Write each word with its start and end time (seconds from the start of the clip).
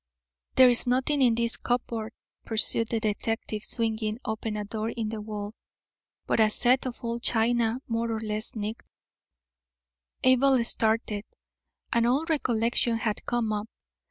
"There 0.55 0.67
is 0.67 0.87
nothing 0.87 1.21
in 1.21 1.35
this 1.35 1.57
cupboard," 1.57 2.13
pursued 2.43 2.87
the 2.89 2.99
detective, 2.99 3.63
swinging 3.63 4.17
open 4.25 4.57
a 4.57 4.63
door 4.65 4.89
in 4.89 5.09
the 5.09 5.21
wall, 5.21 5.53
"but 6.25 6.39
a 6.39 6.49
set 6.49 6.87
of 6.87 7.03
old 7.03 7.21
china 7.21 7.79
more 7.87 8.11
or 8.11 8.19
less 8.19 8.55
nicked." 8.55 8.87
Abel 10.23 10.63
started. 10.63 11.25
An 11.93 12.07
old 12.07 12.31
recollection 12.31 12.97
had 12.97 13.23
come 13.25 13.53
up. 13.53 13.69